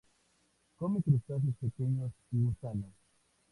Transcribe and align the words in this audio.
Come 0.79 0.99
crustáceos 1.03 1.53
pequeños 1.61 2.11
y 2.31 2.41
gusanos. 2.41 2.89